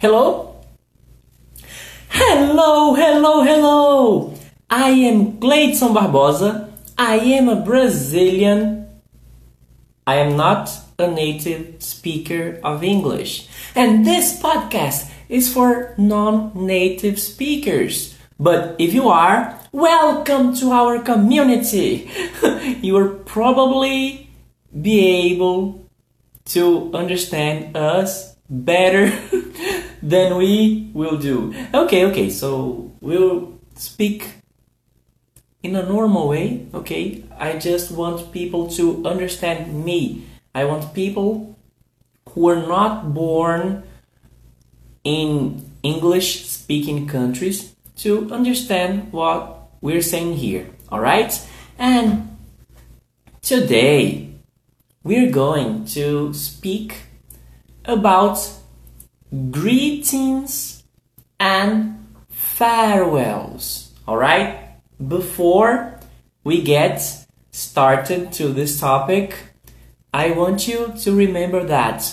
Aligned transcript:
Hello? 0.00 0.54
Hello, 2.10 2.94
hello, 2.94 3.42
hello! 3.42 4.32
I 4.70 4.90
am 4.90 5.40
Cleydson 5.40 5.92
Barbosa. 5.92 6.70
I 6.96 7.16
am 7.16 7.48
a 7.48 7.56
Brazilian. 7.56 8.86
I 10.06 10.22
am 10.22 10.36
not 10.36 10.70
a 11.00 11.10
native 11.10 11.82
speaker 11.82 12.60
of 12.62 12.84
English. 12.84 13.48
And 13.74 14.06
this 14.06 14.38
podcast 14.40 15.10
is 15.28 15.52
for 15.52 15.96
non 15.98 16.52
native 16.54 17.18
speakers. 17.18 18.14
But 18.38 18.76
if 18.78 18.94
you 18.94 19.08
are, 19.08 19.58
welcome 19.72 20.54
to 20.62 20.70
our 20.70 21.02
community. 21.02 22.08
you 22.86 22.94
will 22.94 23.18
probably 23.26 24.30
be 24.70 25.32
able 25.34 25.90
to 26.54 26.94
understand 26.94 27.76
us 27.76 28.36
better 28.48 29.10
than 30.02 30.36
we 30.36 30.90
will 30.94 31.16
do. 31.16 31.54
Okay, 31.74 32.06
okay, 32.06 32.30
so 32.30 32.92
we'll 33.00 33.58
speak 33.74 34.28
in 35.62 35.74
a 35.76 35.82
normal 35.82 36.28
way, 36.28 36.66
okay? 36.72 37.24
I 37.38 37.58
just 37.58 37.90
want 37.90 38.32
people 38.32 38.68
to 38.72 39.04
understand 39.04 39.84
me. 39.84 40.24
I 40.54 40.64
want 40.64 40.94
people 40.94 41.58
who 42.30 42.48
are 42.48 42.66
not 42.66 43.14
born 43.14 43.82
in 45.04 45.64
English 45.82 46.46
speaking 46.46 47.06
countries 47.06 47.74
to 47.96 48.30
understand 48.32 49.12
what 49.12 49.70
we're 49.80 50.02
saying 50.02 50.36
here, 50.36 50.68
all 50.90 51.00
right? 51.00 51.32
And 51.78 52.36
today 53.42 54.30
we're 55.02 55.30
going 55.30 55.84
to 55.86 56.34
speak 56.34 57.02
about 57.84 58.57
greetings 59.50 60.82
and 61.38 62.06
farewells. 62.28 63.92
All 64.06 64.16
right? 64.16 64.76
Before 65.06 65.98
we 66.44 66.62
get 66.62 67.26
started 67.50 68.32
to 68.32 68.48
this 68.48 68.80
topic, 68.80 69.36
I 70.12 70.30
want 70.30 70.66
you 70.66 70.94
to 71.00 71.14
remember 71.14 71.64
that 71.64 72.10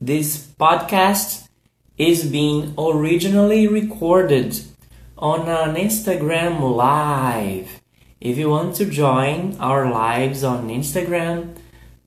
this 0.00 0.46
podcast 0.58 1.48
is 1.98 2.24
being 2.24 2.74
originally 2.78 3.68
recorded 3.68 4.60
on 5.18 5.48
an 5.48 5.76
Instagram 5.76 6.60
live. 6.76 7.80
If 8.20 8.38
you 8.38 8.50
want 8.50 8.76
to 8.76 8.86
join 8.86 9.56
our 9.60 9.90
lives 9.90 10.42
on 10.42 10.68
Instagram, 10.68 11.56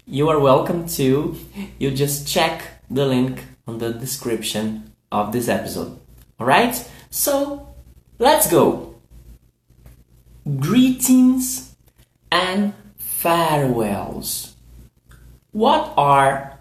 you 0.06 0.28
are 0.30 0.40
welcome 0.40 0.88
to. 0.88 1.38
You 1.78 1.92
just 1.92 2.28
check 2.28 2.64
the 2.90 3.06
link 3.06 3.44
on 3.70 3.78
the 3.78 3.94
description 3.94 4.92
of 5.12 5.32
this 5.32 5.48
episode. 5.48 6.00
Alright? 6.40 6.90
So 7.12 7.70
let's 8.18 8.50
go. 8.50 8.96
Greetings 10.60 11.76
and 12.32 12.74
farewells. 12.98 14.56
What 15.52 15.94
are 15.98 16.58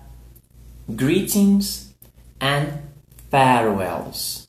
greetings 0.94 1.94
and 2.40 2.82
farewells? 3.30 4.48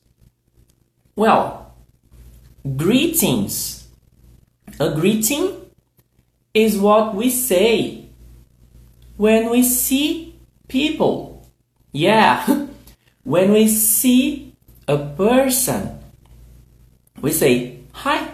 Well, 1.16 1.76
greetings. 2.76 3.88
A 4.80 4.92
greeting 4.92 5.56
is 6.54 6.78
what 6.78 7.16
we 7.16 7.30
say 7.30 8.10
when 9.18 9.50
we 9.50 9.64
see 9.64 10.40
people 10.68 11.29
yeah, 11.92 12.68
when 13.24 13.52
we 13.52 13.68
see 13.68 14.56
a 14.88 14.98
person, 14.98 16.00
we 17.22 17.32
say 17.32 17.80
hi. 17.92 18.30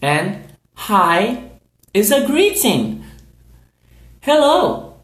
And 0.00 0.44
hi 0.74 1.50
is 1.92 2.10
a 2.10 2.26
greeting. 2.26 3.04
Hello. 4.20 5.00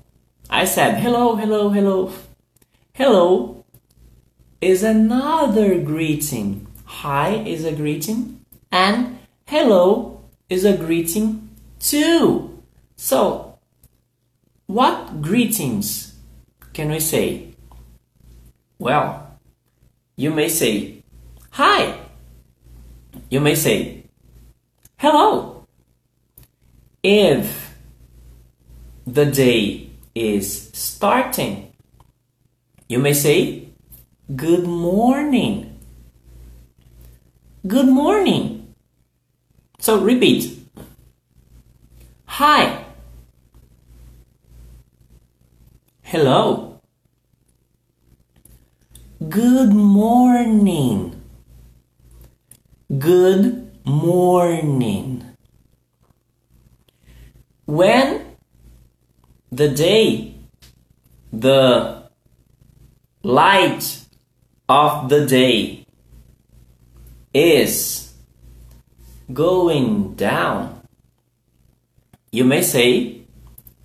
I 0.48 0.64
said 0.64 1.00
hello, 1.00 1.36
hello, 1.36 1.70
hello. 1.70 2.12
Hello 2.92 3.64
is 4.60 4.82
another 4.82 5.78
greeting. 5.78 6.66
Hi 6.84 7.34
is 7.34 7.64
a 7.64 7.72
greeting. 7.72 8.44
And 8.72 9.18
hello 9.46 10.22
is 10.48 10.64
a 10.64 10.76
greeting 10.76 11.48
too. 11.78 12.62
So, 12.96 13.58
what 14.66 15.22
greetings 15.22 16.09
can 16.80 16.88
we 16.90 16.98
say? 16.98 17.52
Well, 18.78 19.36
you 20.16 20.30
may 20.30 20.48
say 20.48 21.02
hi. 21.50 21.94
You 23.28 23.40
may 23.40 23.54
say 23.54 24.04
hello. 24.96 25.66
If 27.02 27.76
the 29.06 29.26
day 29.26 29.90
is 30.14 30.70
starting, 30.72 31.74
you 32.88 32.98
may 32.98 33.12
say 33.12 33.68
good 34.34 34.64
morning. 34.66 35.78
Good 37.66 37.88
morning. 37.88 38.74
So 39.80 40.00
repeat. 40.00 40.64
Hi. 42.24 42.86
Hello. 46.00 46.69
Good 49.28 49.74
morning. 49.74 51.20
Good 52.88 53.84
morning. 53.84 55.36
When 57.66 58.36
the 59.52 59.68
day, 59.68 60.36
the 61.30 62.08
light 63.22 64.06
of 64.70 65.10
the 65.10 65.26
day 65.26 65.84
is 67.34 68.14
going 69.30 70.14
down, 70.14 70.80
you 72.32 72.44
may 72.44 72.62
say, 72.62 73.20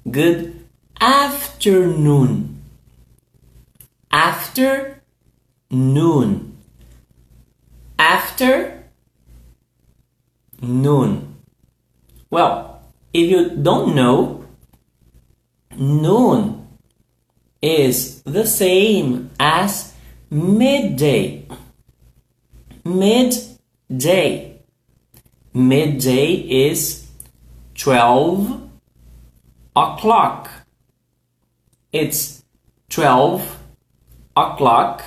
Good 0.09 0.65
afternoon 1.01 2.63
after 4.09 4.94
noon. 5.69 6.57
After 7.97 8.83
noon. 10.61 11.35
Well 12.29 12.81
if 13.13 13.29
you 13.29 13.49
don't 13.49 13.95
know 13.95 14.45
noon 15.77 16.67
is 17.61 18.21
the 18.23 18.45
same 18.45 19.31
as 19.39 19.93
midday. 20.29 21.47
Midday. 22.83 24.61
Midday 25.53 26.33
is 26.67 27.07
12 27.75 28.69
o'clock. 29.75 30.49
It's 31.91 32.43
12 32.89 33.59
o'clock 34.35 35.03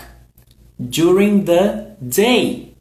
during 0.79 1.45
the 1.45 1.97
day. 2.07 2.75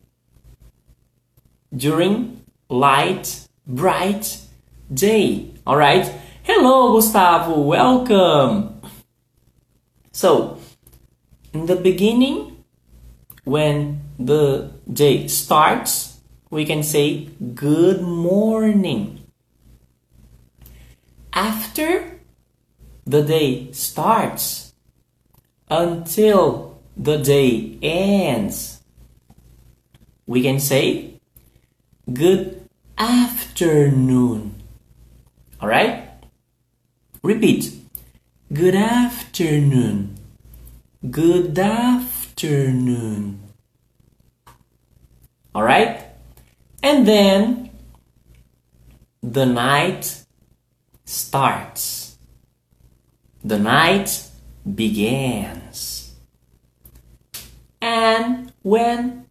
During 1.76 2.42
light, 2.70 3.48
bright 3.66 4.40
day. 4.94 5.52
Alright? 5.66 6.14
Hello, 6.44 6.94
Gustavo. 6.94 7.60
Welcome. 7.60 8.82
So, 10.12 10.60
in 11.54 11.66
the 11.66 11.76
beginning, 11.76 12.64
when 13.44 14.02
the 14.18 14.72
day 14.92 15.28
starts, 15.28 16.20
we 16.50 16.66
can 16.66 16.84
say 16.84 17.26
good 17.54 18.02
morning. 18.02 19.24
After 21.34 22.20
the 23.06 23.22
day 23.24 23.72
starts 23.72 24.74
until 25.70 26.77
the 26.98 27.18
day 27.18 27.78
ends. 27.82 28.82
We 30.26 30.42
can 30.42 30.60
say 30.60 31.20
good 32.12 32.68
afternoon. 32.98 34.62
All 35.62 35.70
right? 35.70 36.10
Repeat. 37.22 37.74
Good 38.52 38.76
afternoon. 38.76 40.18
Good 41.10 41.58
afternoon. 41.60 43.40
All 45.54 45.64
right? 45.64 46.06
And 46.82 47.08
then 47.08 47.70
the 49.22 49.46
night 49.46 50.26
starts 51.06 52.08
the 53.48 53.58
night 53.58 54.24
begins. 54.76 55.97
And 57.98 58.54
when 58.62 59.26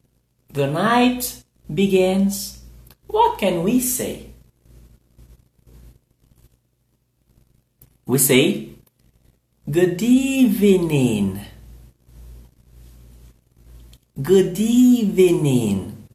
the 0.52 0.66
night 0.66 1.44
begins, 1.72 2.62
what 3.06 3.38
can 3.38 3.62
we 3.62 3.78
say? 3.78 4.30
We 8.06 8.18
say, 8.18 8.70
Good 9.70 10.02
evening. 10.02 11.40
Good 14.20 14.58
evening. 14.58 16.08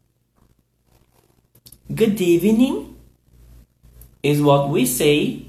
Good 1.93 2.19
evening 2.19 2.97
is 4.23 4.41
what 4.41 4.69
we 4.69 4.85
say 4.85 5.45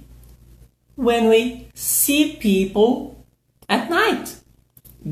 when 0.95 1.29
we 1.29 1.69
see 1.75 2.37
people. 2.37 3.22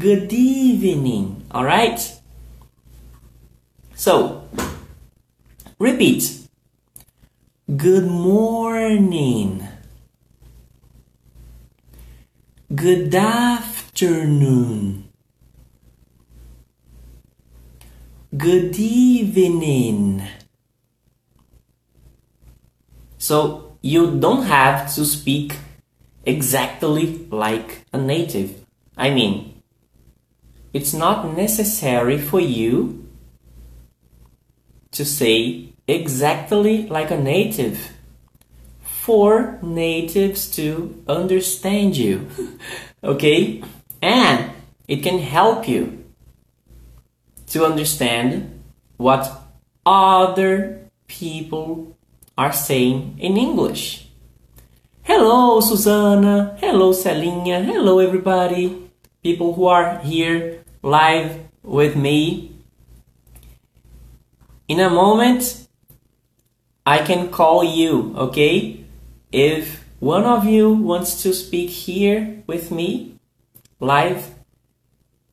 Good 0.00 0.32
evening. 0.32 1.44
All 1.50 1.62
right? 1.62 2.00
So, 3.94 4.48
repeat. 5.78 6.48
Good 7.76 8.06
morning. 8.06 9.68
Good 12.74 13.14
afternoon. 13.14 15.10
Good 18.34 18.78
evening. 18.78 20.22
So 23.18 23.76
you 23.82 24.18
don't 24.18 24.44
have 24.44 24.94
to 24.94 25.04
speak 25.04 25.56
exactly 26.24 27.28
like 27.30 27.84
a 27.92 27.98
native. 27.98 28.64
I 28.96 29.10
mean, 29.10 29.49
it's 30.72 30.92
not 30.94 31.36
necessary 31.36 32.18
for 32.18 32.40
you 32.40 33.08
to 34.92 35.04
say 35.04 35.72
exactly 35.86 36.86
like 36.86 37.10
a 37.10 37.18
native 37.18 37.92
for 38.80 39.58
natives 39.62 40.50
to 40.50 41.02
understand 41.08 41.96
you. 41.96 42.28
okay? 43.04 43.62
And 44.02 44.50
it 44.86 45.02
can 45.02 45.18
help 45.18 45.66
you 45.66 46.04
to 47.48 47.64
understand 47.64 48.62
what 48.96 49.42
other 49.84 50.90
people 51.08 51.96
are 52.38 52.52
saying 52.52 53.16
in 53.18 53.36
English. 53.36 54.08
Hello, 55.02 55.60
Susanna. 55.60 56.56
Hello, 56.60 56.92
Celinha. 56.92 57.64
Hello, 57.64 57.98
everybody. 57.98 58.90
People 59.22 59.54
who 59.54 59.66
are 59.66 59.98
here 59.98 60.59
live 60.82 61.40
with 61.62 61.96
me. 61.96 62.52
In 64.68 64.80
a 64.80 64.88
moment, 64.88 65.68
I 66.86 66.98
can 66.98 67.28
call 67.30 67.62
you, 67.62 68.14
okay? 68.16 68.84
If 69.30 69.84
one 69.98 70.24
of 70.24 70.44
you 70.44 70.72
wants 70.72 71.22
to 71.22 71.34
speak 71.34 71.70
here 71.70 72.42
with 72.46 72.70
me 72.70 73.18
live, 73.78 74.34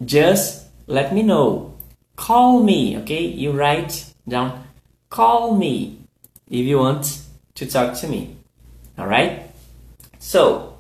just 0.04 0.68
let 0.88 1.14
me 1.14 1.24
know. 1.24 1.74
Call 2.16 2.64
me, 2.64 2.98
okay? 2.98 3.24
You 3.24 3.52
write 3.52 4.14
down, 4.28 4.68
call 5.10 5.56
me 5.56 6.00
if 6.50 6.66
you 6.66 6.80
want 6.80 7.22
to 7.56 7.66
talk 7.66 7.96
to 8.00 8.08
me. 8.08 8.36
All 8.98 9.08
right? 9.08 9.50
So, 10.20 10.78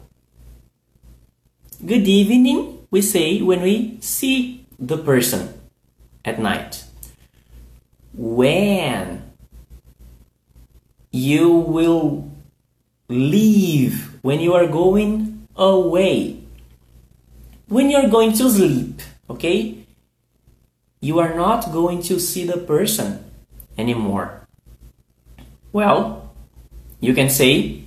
good 1.85 2.07
evening, 2.07 2.85
we 2.91 3.01
say 3.01 3.41
when 3.41 3.61
we 3.61 3.99
see 4.01 4.56
the 4.79 4.97
person 4.97 5.59
at 6.23 6.39
night. 6.39 6.83
When 8.13 9.31
you 11.11 11.49
will 11.49 12.31
leave, 13.09 14.19
when 14.21 14.39
you 14.39 14.53
are 14.53 14.67
going 14.67 15.47
away, 15.55 16.43
when 17.67 17.89
you're 17.89 18.09
going 18.09 18.33
to 18.33 18.49
sleep, 18.49 19.01
okay? 19.29 19.85
You 20.99 21.19
are 21.19 21.35
not 21.35 21.71
going 21.71 22.01
to 22.03 22.19
see 22.19 22.45
the 22.45 22.57
person 22.57 23.23
anymore. 23.77 24.47
Well, 25.71 26.33
you 26.99 27.13
can 27.13 27.29
say 27.29 27.83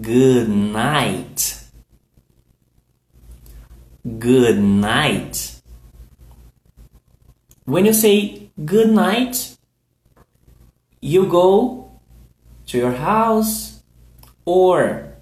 good 0.00 0.48
night. 0.48 1.60
Good 4.18 4.58
night. 4.58 5.53
When 7.64 7.86
you 7.86 7.94
say 7.94 8.50
good 8.64 8.90
night, 8.90 9.56
you 11.00 11.26
go 11.26 12.00
to 12.66 12.78
your 12.78 12.92
house 12.92 13.82
or 14.44 15.14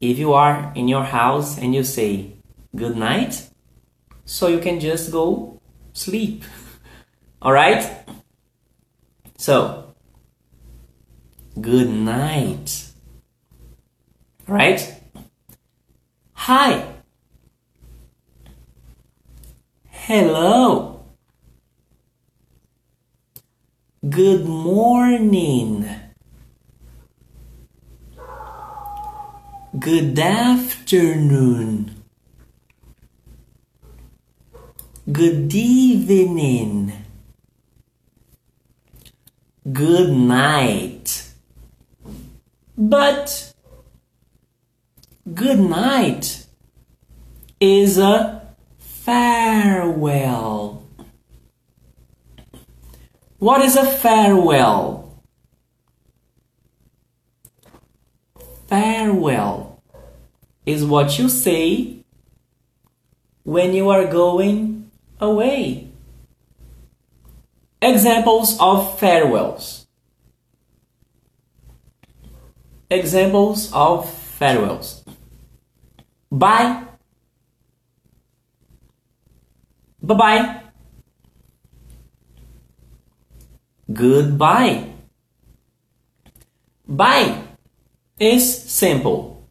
if 0.00 0.18
you 0.18 0.32
are 0.32 0.72
in 0.74 0.88
your 0.88 1.04
house 1.04 1.58
and 1.58 1.74
you 1.74 1.82
say 1.82 2.34
good 2.76 2.96
night, 2.96 3.48
so 4.24 4.48
you 4.48 4.58
can 4.58 4.80
just 4.80 5.10
go 5.10 5.60
sleep. 5.92 6.44
All 7.42 7.52
right? 7.52 8.04
So, 9.38 9.94
good 11.60 11.88
night. 11.88 12.92
Right? 14.46 14.94
Hi. 16.34 16.84
Hello. 19.86 20.97
Good 24.06 24.46
morning. 24.46 25.90
Good 29.76 30.16
afternoon. 30.16 31.96
Good 35.10 35.52
evening. 35.52 36.92
Good 39.72 40.12
night. 40.12 41.32
But 42.76 43.52
good 45.34 45.58
night 45.58 46.46
is 47.58 47.98
a 47.98 48.54
farewell. 48.78 50.77
What 53.38 53.62
is 53.62 53.76
a 53.76 53.86
farewell? 53.86 54.98
farewell 58.68 59.82
is 60.66 60.84
what 60.84 61.18
you 61.18 61.28
say 61.28 62.04
when 63.42 63.72
you 63.72 63.88
are 63.88 64.06
going 64.06 64.90
away. 65.20 65.88
Examples 67.80 68.58
of 68.60 68.98
farewells. 68.98 69.86
Examples 72.90 73.70
of 73.72 74.08
farewells. 74.10 75.04
Bye. 76.30 76.84
Bye 80.02 80.14
bye. 80.14 80.62
Goodbye. 83.92 84.84
Bye 86.86 87.42
is 88.18 88.62
simple. 88.70 89.46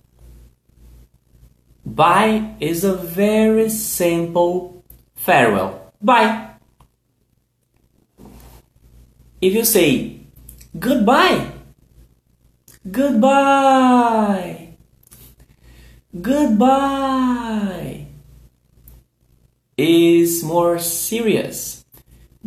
Bye 1.85 2.55
is 2.59 2.83
a 2.83 2.93
very 2.93 3.69
simple 3.69 4.83
farewell. 5.15 5.93
Bye. 6.01 6.51
If 9.39 9.53
you 9.53 9.63
say 9.63 10.19
goodbye, 10.77 11.51
goodbye, 12.91 14.77
goodbye 16.21 18.07
is 19.77 20.43
more 20.43 20.79
serious. 20.79 21.76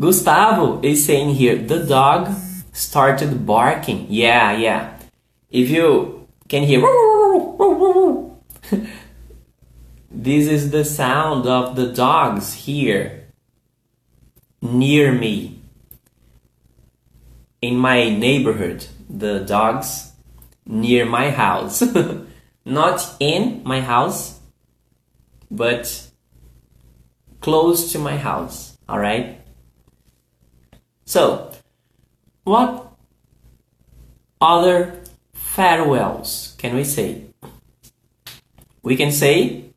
Gustavo 0.00 0.80
is 0.82 1.04
saying 1.04 1.34
here 1.34 1.56
the 1.56 1.84
dog 1.84 2.34
started 2.72 3.46
barking. 3.46 4.06
Yeah, 4.08 4.56
yeah 4.56 4.96
if 5.50 5.68
you 5.68 6.28
can 6.48 6.62
hear 6.62 6.80
this 10.10 10.46
is 10.46 10.70
the 10.70 10.84
sound 10.84 11.46
of 11.46 11.74
the 11.74 11.92
dogs 11.92 12.54
here 12.54 13.26
near 14.62 15.12
me 15.12 15.60
in 17.60 17.76
my 17.76 18.08
neighborhood 18.08 18.86
the 19.08 19.40
dogs 19.40 20.12
near 20.64 21.04
my 21.04 21.30
house 21.30 21.82
not 22.64 23.16
in 23.18 23.60
my 23.64 23.80
house 23.80 24.38
but 25.50 26.06
close 27.40 27.90
to 27.92 27.98
my 27.98 28.16
house 28.16 28.78
Alright? 28.88 29.39
So, 31.10 31.50
what 32.44 32.86
other 34.40 35.02
farewells 35.32 36.54
can 36.56 36.76
we 36.76 36.84
say? 36.84 37.24
We 38.84 38.94
can 38.94 39.10
say, 39.10 39.74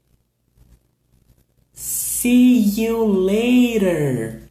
See 1.73 2.59
you 2.59 3.03
later. 3.03 4.47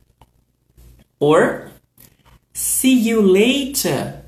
Or, 1.20 1.70
See 2.52 2.98
you 2.98 3.22
later. 3.22 4.24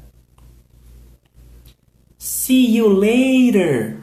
See 2.19 2.67
you 2.67 2.87
later. 2.87 4.01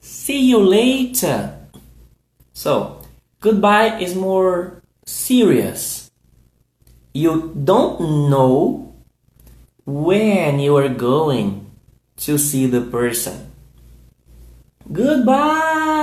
See 0.00 0.48
you 0.48 0.64
later. 0.64 1.68
So, 2.54 3.02
goodbye 3.40 4.00
is 4.00 4.14
more 4.14 4.80
serious. 5.04 5.95
You 7.16 7.56
don't 7.56 8.28
know 8.28 8.92
when 9.86 10.60
you 10.60 10.76
are 10.76 10.92
going 10.92 11.70
to 12.28 12.36
see 12.36 12.66
the 12.66 12.82
person. 12.82 13.52
Goodbye. 14.92 15.96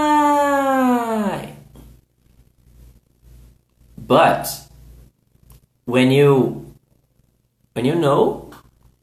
But 3.95 4.49
when 5.85 6.09
you 6.09 6.65
when 7.73 7.85
you 7.85 7.93
know 7.93 8.49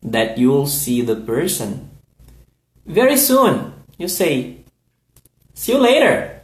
that 0.02 0.36
you'll 0.36 0.66
see 0.66 1.02
the 1.02 1.14
person 1.14 1.94
very 2.86 3.16
soon, 3.16 3.72
you 3.98 4.08
say, 4.08 4.64
See 5.54 5.72
you 5.72 5.78
later. 5.78 6.42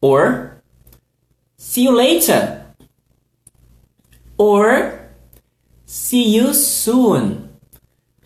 Or 0.00 0.58
see 1.56 1.84
you 1.84 1.94
later. 1.94 2.61
Or 4.38 5.08
see 5.86 6.36
you 6.36 6.54
soon. 6.54 7.58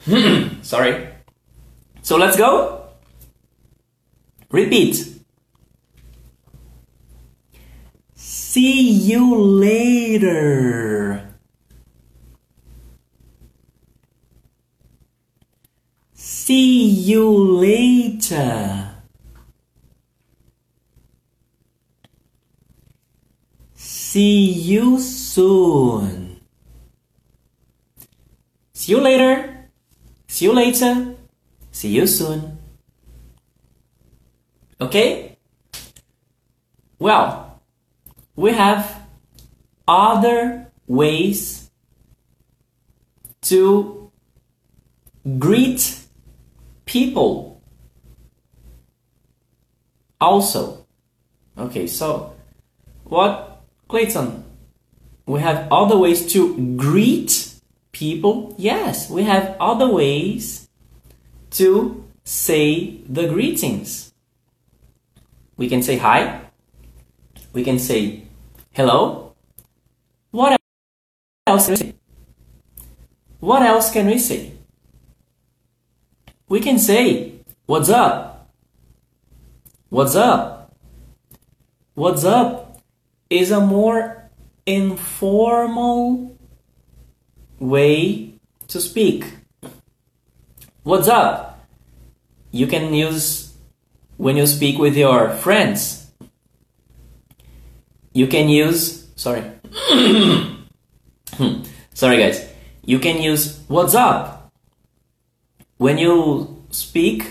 Hmm, 0.04 0.60
sorry. 0.62 1.08
So 2.02 2.16
let's 2.16 2.36
go. 2.36 2.88
Repeat. 4.50 5.16
See 8.14 8.90
you 8.90 9.34
later. 9.34 11.28
See 16.14 16.84
you 16.84 17.28
later. 17.60 18.95
See 24.16 24.48
you 24.48 24.98
soon. 24.98 26.40
See 28.72 28.92
you 28.92 29.00
later. 29.02 29.68
See 30.26 30.46
you 30.46 30.54
later. 30.54 31.16
See 31.70 31.90
you 31.90 32.06
soon. 32.06 32.56
Okay? 34.80 35.36
Well, 36.98 37.60
we 38.36 38.52
have 38.52 39.02
other 39.86 40.72
ways 40.86 41.70
to 43.42 44.10
greet 45.38 46.00
people 46.86 47.60
also. 50.18 50.86
Okay, 51.58 51.86
so 51.86 52.32
what, 53.04 53.55
Cleydson? 53.88 54.42
We 55.26 55.40
have 55.40 55.68
other 55.70 55.96
ways 55.96 56.30
to 56.32 56.76
greet 56.76 57.54
people? 57.92 58.54
Yes, 58.58 59.10
we 59.10 59.24
have 59.24 59.56
other 59.60 59.88
ways 59.88 60.68
to 61.52 62.04
say 62.24 62.98
the 63.08 63.26
greetings. 63.28 64.12
We 65.56 65.68
can 65.68 65.82
say 65.82 65.98
hi. 65.98 66.42
We 67.52 67.64
can 67.64 67.78
say 67.78 68.22
hello. 68.72 69.34
What 70.30 70.60
else 71.46 71.66
can 71.66 71.72
we 71.72 71.76
say? 71.76 71.94
What 73.40 73.62
else 73.62 73.90
can 73.90 74.06
we 74.06 74.18
say? 74.18 74.52
We 76.48 76.60
can 76.60 76.78
say, 76.78 77.32
What's 77.66 77.88
up? 77.88 78.52
What's 79.88 80.14
up? 80.14 80.76
What's 81.94 82.24
up 82.24 82.65
is 83.30 83.50
a 83.50 83.60
more 83.60 84.30
informal 84.66 86.36
way 87.58 88.38
to 88.68 88.80
speak. 88.80 89.24
What's 90.82 91.08
up? 91.08 91.66
You 92.50 92.66
can 92.66 92.94
use 92.94 93.54
when 94.16 94.36
you 94.36 94.46
speak 94.46 94.78
with 94.78 94.96
your 94.96 95.30
friends. 95.30 96.10
You 98.12 98.26
can 98.26 98.48
use, 98.48 99.08
sorry. 99.16 99.42
sorry 101.92 102.18
guys. 102.18 102.48
You 102.84 102.98
can 102.98 103.20
use 103.20 103.60
what's 103.68 103.94
up 103.94 104.52
when 105.76 105.98
you 105.98 106.64
speak 106.70 107.26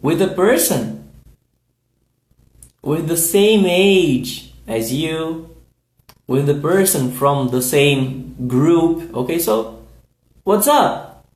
with 0.00 0.22
a 0.22 0.28
person 0.28 1.10
with 2.82 3.08
the 3.08 3.16
same 3.16 3.66
age 3.66 4.49
as 4.70 4.92
you, 4.92 5.50
with 6.28 6.46
the 6.46 6.54
person 6.54 7.10
from 7.10 7.48
the 7.48 7.60
same 7.60 8.36
group. 8.46 9.12
Okay, 9.12 9.40
so 9.40 9.82
what's 10.44 10.68
up 10.68 11.26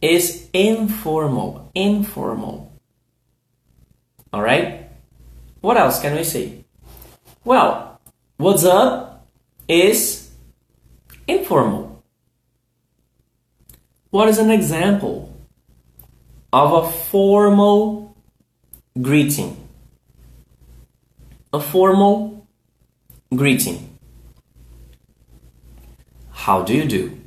is 0.00 0.48
informal, 0.52 1.72
informal. 1.74 2.72
All 4.32 4.42
right? 4.42 4.88
What 5.60 5.76
else 5.76 6.00
can 6.00 6.14
we 6.14 6.22
say? 6.22 6.64
Well, 7.44 8.00
what's 8.36 8.64
up 8.64 9.26
is 9.66 10.30
informal. 11.26 12.04
What 14.10 14.28
is 14.28 14.38
an 14.38 14.52
example 14.52 15.34
of 16.52 16.72
a 16.72 16.90
formal 16.92 18.16
greeting? 19.02 19.56
A 21.52 21.60
formal 21.60 22.35
greeting. 23.34 23.98
How 26.30 26.62
do 26.62 26.74
you 26.74 26.84
do? 26.84 27.20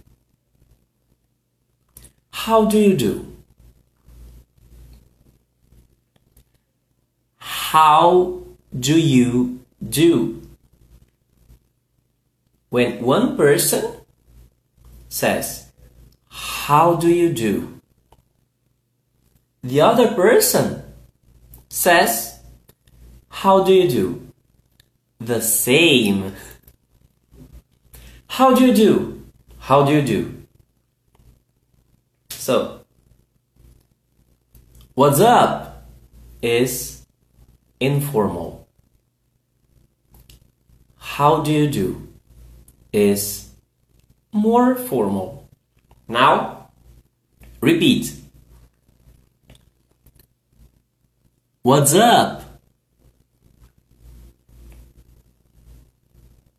How 2.31 2.65
do 2.65 2.77
you 2.77 2.95
do? 2.95 3.37
How 7.37 8.41
do 8.77 8.99
you 8.99 9.59
do? 9.87 10.41
When 12.69 13.01
one 13.01 13.35
person 13.35 13.83
says, 15.09 15.71
How 16.29 16.95
do 16.95 17.09
you 17.09 17.33
do? 17.33 17.81
The 19.63 19.81
other 19.81 20.13
person 20.13 20.83
says, 21.67 22.39
How 23.29 23.63
do 23.63 23.73
you 23.73 23.89
do? 23.89 24.28
The 25.19 25.41
same. 25.41 26.33
How 28.27 28.55
do 28.55 28.65
you 28.65 28.73
do? 28.73 29.25
How 29.59 29.85
do 29.85 29.93
you 29.93 30.01
do? 30.01 30.43
So, 32.29 32.85
what's 34.93 35.19
up 35.19 35.89
is 36.41 37.05
informal. 37.79 38.67
How 40.97 41.41
do 41.41 41.51
you 41.51 41.69
do 41.69 42.07
is 42.93 43.49
more 44.31 44.75
formal. 44.75 45.49
Now, 46.07 46.69
repeat. 47.61 48.13
What's 51.61 51.93
up? 51.93 52.38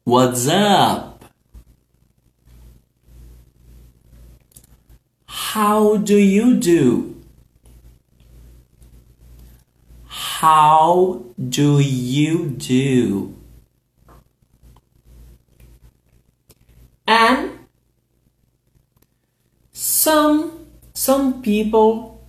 What's 0.04 0.48
up? 0.48 1.24
How 5.26 5.98
do 5.98 6.16
you 6.16 6.56
do? 6.56 7.22
How 10.06 11.22
do 11.38 11.78
you 11.80 12.46
do? 12.48 13.36
And 17.06 17.58
some 19.72 20.66
some 20.94 21.42
people 21.42 22.26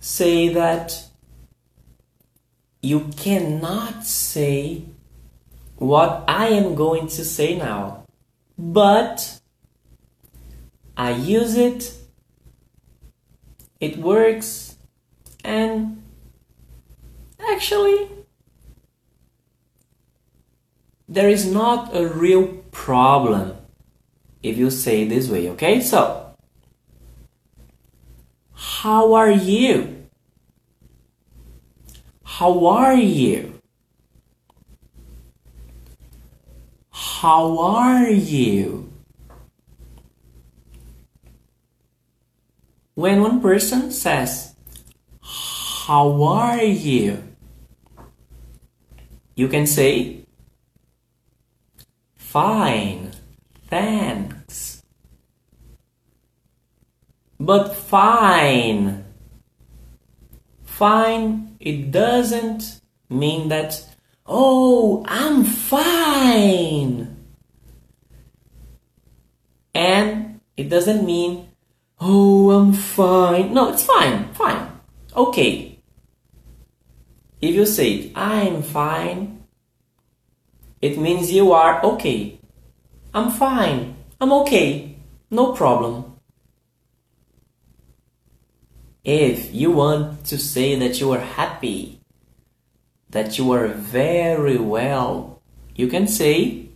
say 0.00 0.48
that 0.48 1.04
you 2.80 3.10
cannot 3.14 4.06
say 4.06 4.84
what 5.80 6.24
I 6.28 6.48
am 6.48 6.74
going 6.74 7.06
to 7.08 7.24
say 7.24 7.56
now, 7.56 8.04
but 8.58 9.40
I 10.94 11.12
use 11.12 11.56
it, 11.56 11.94
it 13.80 13.96
works, 13.96 14.76
and 15.42 16.02
actually, 17.40 18.10
there 21.08 21.30
is 21.30 21.50
not 21.50 21.96
a 21.96 22.06
real 22.06 22.46
problem 22.70 23.56
if 24.42 24.58
you 24.58 24.70
say 24.70 25.08
this 25.08 25.30
way, 25.30 25.48
okay? 25.48 25.80
So, 25.80 26.36
how 28.52 29.14
are 29.14 29.30
you? 29.30 30.08
How 32.22 32.66
are 32.66 32.94
you? 32.94 33.59
How 37.20 37.58
are 37.58 38.08
you? 38.08 38.90
When 42.94 43.20
one 43.20 43.42
person 43.42 43.90
says, 43.90 44.54
How 45.20 46.22
are 46.22 46.64
you? 46.64 47.22
You 49.34 49.48
can 49.48 49.66
say, 49.66 50.24
Fine, 52.16 53.12
thanks. 53.68 54.82
But 57.38 57.76
fine. 57.76 59.04
Fine, 60.64 61.56
it 61.60 61.90
doesn't 61.90 62.80
mean 63.10 63.50
that, 63.50 63.84
oh, 64.24 65.04
I'm 65.06 65.44
fine. 65.44 67.09
And 69.80 70.40
it 70.58 70.68
doesn't 70.68 71.06
mean, 71.06 71.48
oh, 71.98 72.50
I'm 72.50 72.74
fine. 72.74 73.54
No, 73.54 73.72
it's 73.72 73.82
fine, 73.82 74.28
fine. 74.34 74.78
Okay. 75.16 75.78
If 77.40 77.54
you 77.54 77.64
say, 77.64 78.12
I'm 78.14 78.60
fine, 78.60 79.42
it 80.82 80.98
means 80.98 81.32
you 81.32 81.52
are 81.52 81.82
okay. 81.82 82.38
I'm 83.14 83.30
fine. 83.30 83.96
I'm 84.20 84.34
okay. 84.44 84.96
No 85.30 85.52
problem. 85.52 86.20
If 89.02 89.54
you 89.54 89.70
want 89.70 90.26
to 90.26 90.36
say 90.36 90.74
that 90.74 91.00
you 91.00 91.10
are 91.12 91.24
happy, 91.40 92.02
that 93.08 93.38
you 93.38 93.50
are 93.52 93.68
very 93.68 94.58
well, 94.58 95.40
you 95.74 95.88
can 95.88 96.06
say, 96.06 96.68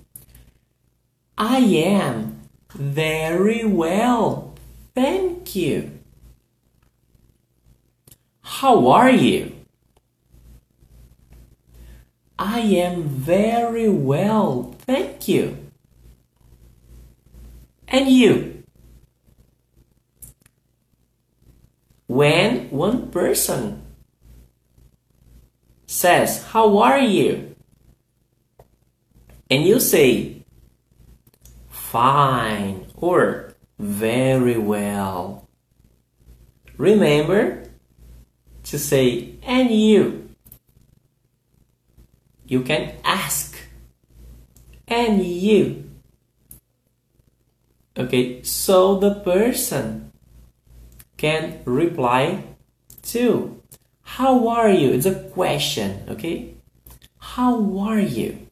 I 1.37 1.59
am 1.59 2.34
very 2.75 3.65
well. 3.65 4.55
Thank 4.95 5.57
you. 5.57 5.99
How 8.43 8.89
are 8.89 9.11
you? 9.11 9.53
I 12.39 12.61
am 12.61 13.05
very 13.05 13.89
well, 13.89 14.75
thank 14.81 15.29
you. 15.29 15.71
And 17.89 18.09
you? 18.09 18.65
When 22.07 22.71
one 22.71 23.11
person 23.11 23.83
says, 25.87 26.45
How 26.45 26.79
are 26.79 26.99
you? 26.99 27.55
And 29.51 29.65
you 29.65 29.79
say, 29.81 30.44
Fine 31.95 32.91
or 32.97 33.55
Very 33.79 34.59
well. 34.59 35.49
Remember 36.77 37.71
to 38.65 38.81
say, 38.81 39.39
And 39.45 39.71
you? 39.71 40.31
You 42.49 42.63
can 42.63 42.95
ask. 43.05 43.57
And 44.89 45.25
you. 45.25 45.89
Okay, 47.97 48.43
so 48.43 48.99
the 48.99 49.15
person 49.15 50.11
can 51.17 51.61
reply 51.65 52.43
to. 53.15 53.63
How 54.03 54.49
are 54.49 54.69
you? 54.69 54.91
It's 54.91 55.07
a 55.07 55.31
question, 55.31 56.03
okay? 56.09 56.55
How 57.19 57.79
are 57.79 58.01
you? 58.01 58.44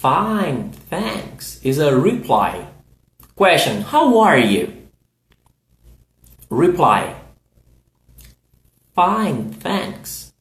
Fine, 0.00 0.72
thanks 0.88 1.60
is 1.62 1.78
a 1.78 1.94
reply. 1.94 2.66
Question, 3.36 3.82
how 3.82 4.18
are 4.20 4.38
you? 4.38 4.88
Reply. 6.48 7.20
Fine, 8.94 9.52
thanks. 9.52 10.32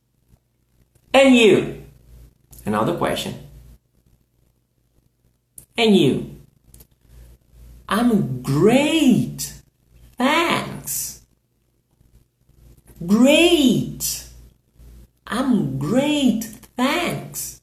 And 1.13 1.36
you? 1.36 1.84
Another 2.65 2.95
question. 2.95 3.50
And 5.78 5.93
you? 5.93 6.38
I'm 7.89 8.41
great. 8.41 9.56
Thanks. 10.17 11.26
Great. 13.06 14.24
I'm 15.28 15.78
great. 15.78 16.45
Thanks. 16.78 17.59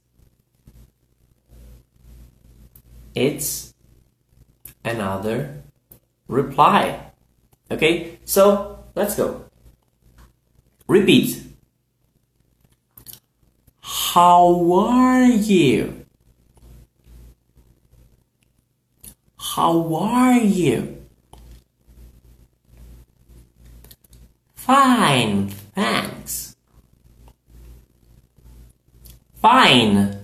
It's 3.17 3.73
another 4.85 5.63
reply. 6.29 7.13
Okay, 7.71 8.19
so 8.27 8.85
let's 8.95 9.17
go. 9.17 9.47
Repeat. 10.87 11.43
How 13.81 14.71
are 14.71 15.25
you? 15.25 16.05
How 19.39 19.95
are 19.95 20.39
you? 20.39 21.03
Fine, 24.55 25.49
thanks. 25.75 26.55
Fine, 29.41 30.19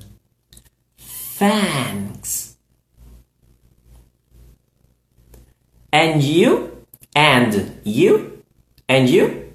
thanks. 0.98 2.11
And 5.92 6.22
you? 6.22 6.86
And 7.14 7.76
you? 7.84 8.42
And 8.88 9.10
you? 9.10 9.52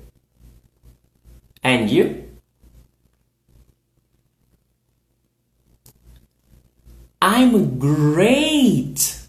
And 1.63 1.89
you? 1.89 2.23
I'm 7.21 7.79
great. 7.79 9.19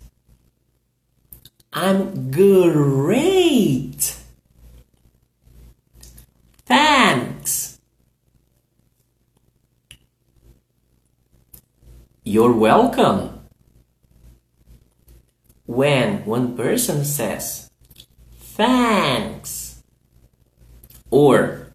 I'm 1.72 2.30
great. 2.30 4.16
Thanks. 6.66 7.80
You're 12.24 12.52
welcome. 12.52 13.37
When 15.68 16.24
one 16.24 16.56
person 16.56 17.04
says, 17.04 17.68
thanks, 18.40 19.82
or 21.10 21.68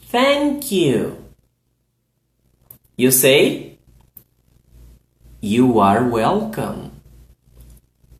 thank 0.00 0.72
you, 0.72 1.26
you 2.96 3.10
say, 3.10 3.76
you 5.42 5.78
are 5.78 6.08
welcome. 6.08 7.02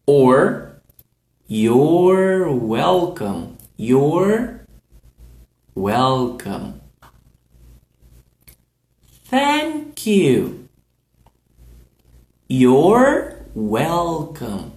Or 0.06 0.82
you're 1.46 2.52
welcome. 2.52 3.56
You're 3.78 4.66
welcome. 5.74 6.82
Thank 9.24 10.06
you. 10.06 10.68
You're 12.46 13.38
welcome. 13.54 14.73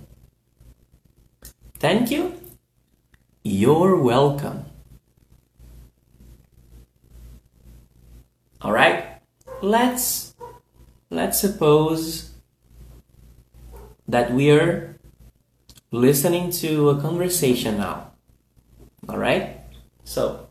Thank 1.80 2.10
you. 2.10 2.34
You're 3.44 3.96
welcome. 3.96 4.66
All 8.62 8.72
right. 8.72 9.22
Let's 9.62 10.36
let's 11.10 11.40
suppose 11.40 12.32
that 14.08 14.32
we 14.32 14.52
are 14.52 14.98
listening 15.92 16.52
to 16.52 16.90
a 16.90 17.02
conversation 17.02 17.78
now. 17.78 18.12
All 19.08 19.18
right? 19.18 19.62
So, 20.04 20.48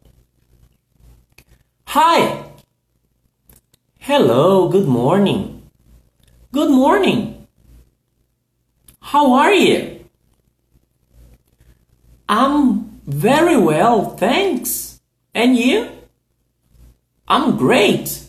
hi! 1.87 2.45
Hello, 3.99 4.69
good 4.69 4.87
morning. 4.87 5.71
Good 6.53 6.71
morning. 6.71 7.49
How 9.01 9.33
are 9.33 9.53
you? 9.53 9.96
I'm 12.29 13.01
very 13.07 13.57
well, 13.57 14.17
thanks. 14.17 15.01
And 15.35 15.57
you? 15.57 15.91
I'm 17.29 17.57
great. 17.57 18.21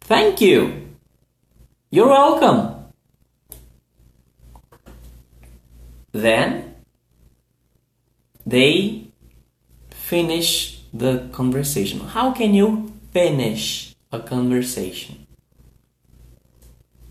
Thank 0.00 0.40
you. 0.40 0.88
You're 1.90 2.08
welcome. 2.08 2.74
Then 6.12 6.74
they 8.46 9.08
finish 9.90 10.80
the 10.92 11.28
conversation. 11.32 12.00
How 12.00 12.32
can 12.32 12.54
you 12.54 12.92
finish 13.12 13.94
a 14.10 14.20
conversation? 14.20 15.26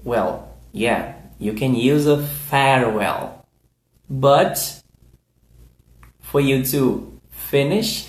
Well, 0.03 0.49
yeah, 0.71 1.13
you 1.37 1.53
can 1.53 1.75
use 1.75 2.07
a 2.07 2.17
farewell. 2.23 3.45
But 4.09 4.81
for 6.31 6.41
you 6.41 6.63
to 6.63 7.19
finish 7.29 8.07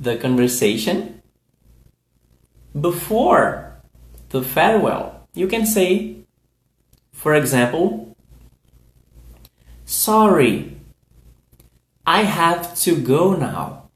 the 0.00 0.16
conversation 0.16 1.22
before 2.80 3.80
the 4.30 4.42
farewell, 4.42 5.28
you 5.34 5.46
can 5.46 5.66
say, 5.66 6.16
for 7.12 7.34
example, 7.34 8.14
Sorry, 9.84 10.76
I 12.06 12.22
have 12.22 12.74
to 12.80 12.96
go 12.96 13.34
now. 13.34 13.90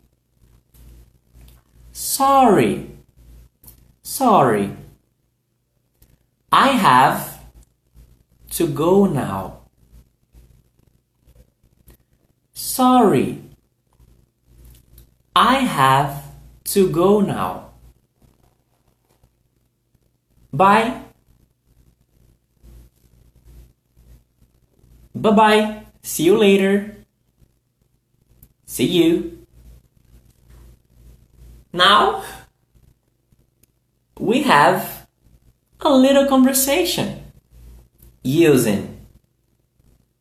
Sorry, 1.92 2.90
sorry. 4.02 4.76
I 6.52 6.68
have 6.68 7.44
to 8.52 8.66
go 8.66 9.06
now. 9.06 9.57
Sorry, 12.78 13.42
I 15.34 15.54
have 15.66 16.22
to 16.66 16.88
go 16.88 17.20
now. 17.20 17.70
Bye. 20.52 21.00
Bye 25.12 25.30
bye. 25.32 25.82
See 26.02 26.22
you 26.22 26.38
later. 26.38 26.98
See 28.64 28.86
you. 28.86 29.44
Now 31.72 32.22
we 34.20 34.44
have 34.44 35.08
a 35.80 35.90
little 35.90 36.28
conversation 36.28 37.32
using 38.22 39.04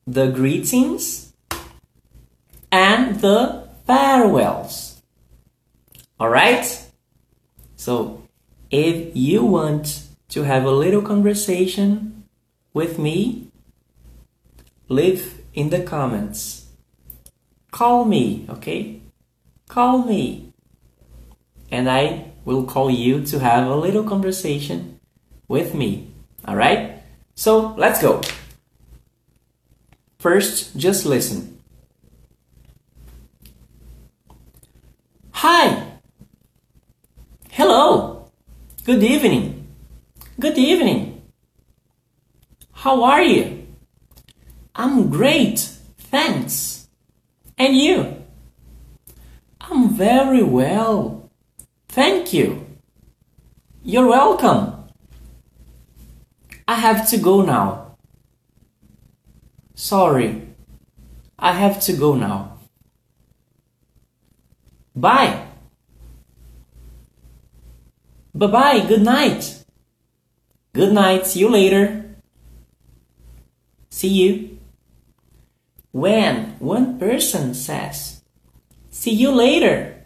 the 0.08 0.26
greetings 0.32 1.27
and 2.72 3.20
the 3.22 3.68
farewells. 3.86 5.02
Alright? 6.20 6.88
So, 7.76 8.24
if 8.70 9.16
you 9.16 9.44
want 9.44 10.04
to 10.30 10.44
have 10.44 10.66
a 10.66 10.72
little 10.72 11.02
conversation 11.02 12.24
with 12.74 13.00
me, 13.00 13.48
leave 14.90 15.42
in 15.54 15.70
the 15.70 15.82
comments. 15.82 16.68
Call 17.72 18.06
me, 18.06 18.46
okay? 18.50 19.02
Call 19.68 20.04
me. 20.04 20.54
And 21.70 21.90
I 21.90 22.32
will 22.46 22.64
call 22.64 22.90
you 22.90 23.24
to 23.26 23.40
have 23.40 23.68
a 23.68 23.76
little 23.76 24.04
conversation 24.04 25.00
with 25.48 25.74
me. 25.74 26.08
Alright? 26.48 27.04
So 27.36 27.74
let's 27.78 28.02
go. 28.02 28.22
First, 30.18 30.76
just 30.76 31.06
listen. 31.06 31.57
Hi. 35.42 36.00
Hello. 37.52 38.32
Good 38.86 39.04
evening. 39.04 39.68
Good 40.40 40.58
evening. 40.58 41.22
How 42.72 43.04
are 43.04 43.22
you? 43.22 43.68
I'm 44.74 45.12
great. 45.12 45.60
Thanks. 46.00 46.88
And 47.56 47.78
you? 47.78 48.24
I'm 49.62 49.90
very 49.90 50.42
well. 50.42 51.30
Thank 51.88 52.34
you. 52.34 52.66
You're 53.84 54.08
welcome. 54.08 54.90
I 56.68 56.80
have 56.80 57.08
to 57.12 57.18
go 57.20 57.44
now. 57.44 57.98
Sorry. 59.76 60.48
I 61.38 61.52
have 61.52 61.80
to 61.82 61.94
go 61.94 62.16
now. 62.16 62.57
Bye. 64.98 65.46
Bye 68.34 68.48
bye. 68.48 68.80
Good 68.80 69.04
night. 69.04 69.64
Good 70.74 70.92
night. 70.92 71.28
See 71.28 71.42
you 71.42 71.50
later. 71.50 72.16
See 73.92 74.10
you. 74.10 74.58
When 75.92 76.58
one 76.58 76.98
person 76.98 77.54
says, 77.54 78.24
See 78.90 79.14
you 79.14 79.30
later, 79.30 80.02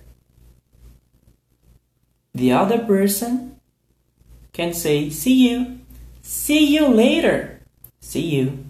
the 2.34 2.52
other 2.52 2.80
person 2.80 3.60
can 4.52 4.74
say, 4.74 5.10
See 5.10 5.50
you. 5.50 5.80
See 6.22 6.76
you 6.76 6.88
later. 6.88 7.62
See 8.02 8.28
you. 8.28 8.66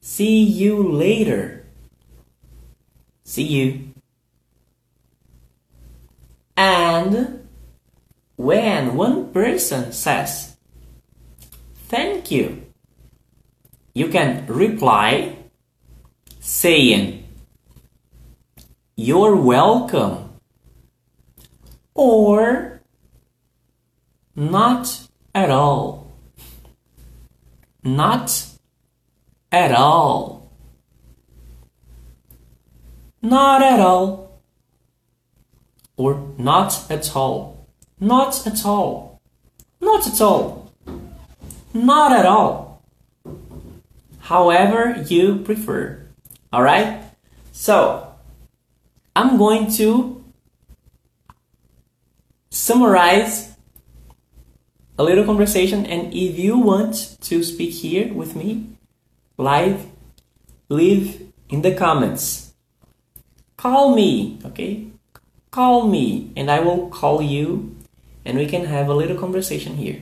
See 0.00 0.42
you 0.42 0.82
later. 0.82 1.66
See 3.22 3.46
you. 3.46 3.94
And 6.60 7.48
when 8.36 8.94
one 8.94 9.32
person 9.32 9.92
says, 9.92 10.56
Thank 11.88 12.30
you, 12.30 12.66
you 13.94 14.08
can 14.08 14.44
reply 14.46 15.38
saying, 16.38 17.24
You're 18.94 19.36
welcome. 19.36 20.34
Or, 21.94 22.82
Not 24.36 25.08
at 25.34 25.48
all. 25.48 26.12
Not 27.82 28.46
at 29.50 29.72
all. 29.72 30.52
Not 33.22 33.62
at 33.62 33.80
all. 33.80 34.29
Or 36.00 36.32
not 36.38 36.90
at 36.90 37.14
all. 37.14 37.68
Not 38.00 38.46
at 38.46 38.64
all. 38.64 39.20
Not 39.82 40.06
at 40.06 40.18
all. 40.18 40.72
Not 41.74 42.12
at 42.12 42.24
all. 42.24 42.82
However 44.20 45.04
you 45.08 45.40
prefer. 45.40 46.06
Alright? 46.54 47.02
So, 47.52 48.14
I'm 49.14 49.36
going 49.36 49.70
to 49.72 50.24
summarize 52.48 53.54
a 54.98 55.04
little 55.04 55.26
conversation 55.26 55.84
and 55.84 56.14
if 56.14 56.38
you 56.38 56.56
want 56.56 57.18
to 57.20 57.42
speak 57.42 57.72
here 57.72 58.14
with 58.14 58.34
me 58.34 58.70
live 59.36 59.86
leave 60.68 61.30
in 61.48 61.62
the 61.62 61.74
comments 61.74 62.52
call 63.56 63.94
me 63.94 64.38
okay 64.44 64.89
call 65.50 65.86
me 65.86 66.32
and 66.36 66.50
i 66.50 66.60
will 66.60 66.88
call 66.88 67.20
you 67.22 67.76
and 68.24 68.38
we 68.38 68.46
can 68.46 68.64
have 68.66 68.88
a 68.88 68.94
little 68.94 69.16
conversation 69.16 69.76
here 69.76 70.00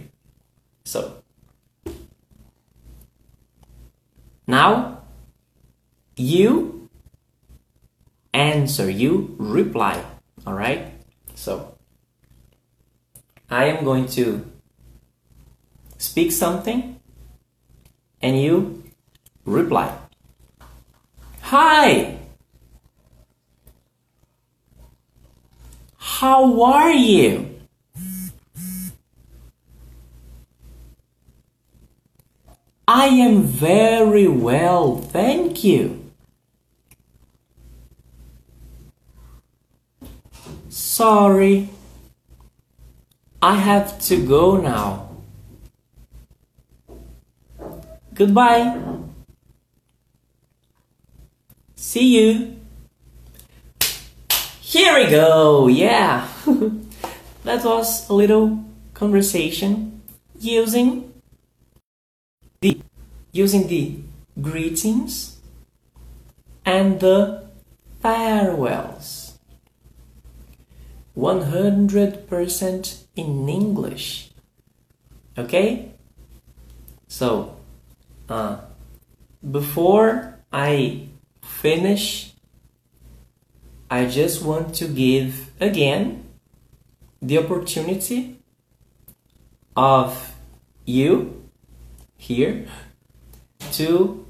so 0.85 1.23
now 4.47 5.03
you 6.17 6.89
answer 8.33 8.91
you 8.91 9.35
reply 9.39 10.05
all 10.47 10.55
right 10.55 10.93
so 11.35 11.75
i 13.51 13.65
am 13.65 13.85
going 13.85 14.07
to 14.07 14.45
speak 15.99 16.31
something 16.33 16.99
and 18.21 18.41
you 18.41 18.83
reply. 19.45 19.97
Hi! 21.43 22.18
How 26.19 26.63
are 26.63 26.91
you? 26.91 27.61
I 32.89 33.07
am 33.07 33.45
very 33.45 34.27
well, 34.27 34.97
thank 34.97 35.63
you. 35.63 36.11
Sorry, 40.69 41.69
I 43.41 43.55
have 43.55 44.01
to 44.11 44.17
go 44.17 44.57
now. 44.57 45.11
Goodbye. 48.13 48.77
See 51.77 52.19
you. 52.19 52.58
Here 54.79 54.95
we 54.95 55.11
go. 55.11 55.67
Yeah. 55.67 56.29
that 57.43 57.65
was 57.65 58.09
a 58.09 58.13
little 58.13 58.63
conversation 58.95 60.03
using 60.39 61.13
the 62.61 62.81
using 63.33 63.67
the 63.67 63.99
greetings 64.41 65.41
and 66.65 67.01
the 67.01 67.51
farewells. 68.01 69.41
100% 71.17 73.05
in 73.17 73.49
English. 73.49 74.31
Okay? 75.37 75.91
So, 77.09 77.57
uh, 78.29 78.59
before 79.43 80.39
I 80.53 81.09
finish, 81.43 82.28
I 83.91 84.05
just 84.05 84.43
want 84.43 84.75
to 84.77 84.89
give 84.89 85.51
again 85.61 86.25
the 87.23 87.39
opportunity 87.39 88.39
of 89.77 90.35
you 90.85 91.49
here 92.17 92.67
to 93.73 94.27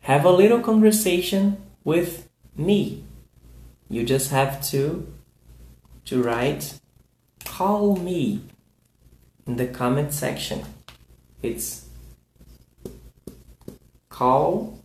have 0.00 0.24
a 0.24 0.30
little 0.30 0.60
conversation 0.60 1.56
with 1.84 2.28
me. 2.56 3.04
You 3.88 4.04
just 4.04 4.30
have 4.30 4.60
to 4.70 5.12
to 6.06 6.22
write 6.22 6.80
call 7.44 7.96
me 7.96 8.42
in 9.46 9.56
the 9.56 9.66
comment 9.66 10.12
section. 10.12 10.64
It's 11.42 11.86
call 14.08 14.80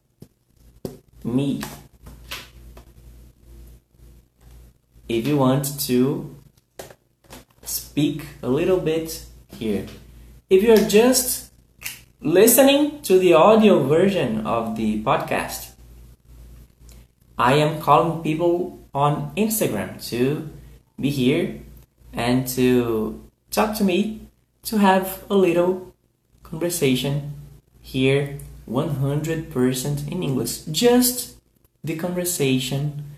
me. 1.24 1.62
If 5.18 5.28
you 5.28 5.36
want 5.36 5.78
to 5.88 6.34
speak 7.64 8.28
a 8.42 8.48
little 8.48 8.80
bit 8.80 9.26
here. 9.58 9.86
If 10.50 10.64
you're 10.64 10.88
just 10.88 11.52
listening 12.22 13.02
to 13.02 13.20
the 13.20 13.34
audio 13.34 13.84
version 13.84 14.48
of 14.48 14.78
the 14.78 15.04
podcast, 15.04 15.72
I 17.38 17.56
am 17.56 17.82
calling 17.82 18.24
people 18.24 18.80
on 18.94 19.34
Instagram 19.36 20.02
to 20.12 20.50
be 20.98 21.10
here 21.10 21.60
and 22.14 22.48
to 22.56 23.22
talk 23.50 23.76
to 23.80 23.84
me 23.84 24.22
to 24.64 24.78
have 24.78 25.26
a 25.30 25.36
little 25.36 25.94
conversation 26.42 27.34
here 27.82 28.38
100% 28.70 30.12
in 30.12 30.24
English. 30.24 30.60
Just 30.72 31.36
the 31.84 31.98
conversation 31.98 33.11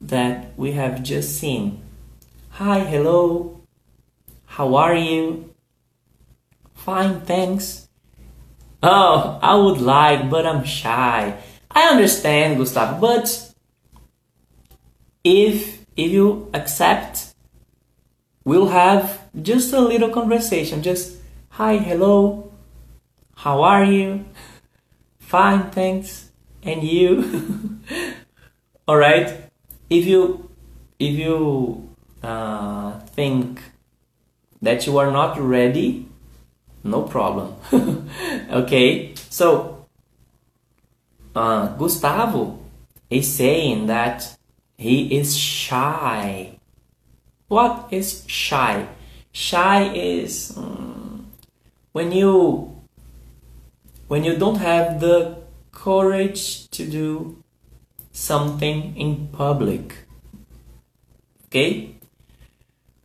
that 0.00 0.56
we 0.56 0.72
have 0.72 1.02
just 1.02 1.38
seen. 1.38 1.82
Hi, 2.50 2.80
hello, 2.80 3.60
how 4.46 4.74
are 4.76 4.94
you? 4.94 5.54
Fine, 6.74 7.20
thanks. 7.22 7.88
Oh, 8.82 9.38
I 9.42 9.54
would 9.56 9.80
like, 9.80 10.30
but 10.30 10.46
I'm 10.46 10.64
shy. 10.64 11.36
I 11.70 11.88
understand, 11.88 12.56
Gustavo, 12.58 13.00
but 13.00 13.52
if 15.24 15.84
if 15.96 16.12
you 16.12 16.50
accept, 16.54 17.34
we'll 18.44 18.68
have 18.68 19.22
just 19.42 19.72
a 19.72 19.80
little 19.80 20.10
conversation. 20.10 20.82
Just 20.82 21.16
hi, 21.50 21.78
hello, 21.78 22.52
how 23.36 23.62
are 23.62 23.84
you? 23.84 24.24
Fine, 25.18 25.70
thanks. 25.70 26.30
And 26.62 26.82
you? 26.82 27.80
All 28.88 28.96
right. 28.96 29.45
If 29.88 30.06
you 30.06 30.50
if 30.98 31.14
you 31.14 31.88
uh, 32.22 32.98
think 33.14 33.60
that 34.62 34.86
you 34.86 34.98
are 34.98 35.10
not 35.10 35.38
ready, 35.38 36.08
no 36.82 37.02
problem. 37.02 37.54
okay. 38.50 39.14
So 39.30 39.86
uh, 41.34 41.68
Gustavo 41.76 42.58
is 43.10 43.32
saying 43.32 43.86
that 43.86 44.36
he 44.76 45.16
is 45.16 45.36
shy. 45.36 46.58
What 47.48 47.88
is 47.90 48.24
shy? 48.26 48.88
Shy 49.32 49.92
is 49.94 50.56
um, 50.56 51.30
when 51.92 52.10
you 52.10 52.74
when 54.08 54.24
you 54.24 54.36
don't 54.36 54.56
have 54.56 55.00
the 55.00 55.36
courage 55.72 56.68
to 56.70 56.86
do 56.86 57.42
something 58.16 58.96
in 58.96 59.28
public. 59.28 59.94
Okay? 61.44 61.96